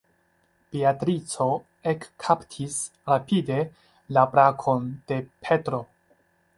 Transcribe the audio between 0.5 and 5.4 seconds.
Beatrico ekkaptis rapide la brakon de